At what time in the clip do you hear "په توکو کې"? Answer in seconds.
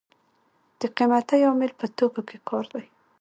1.79-2.37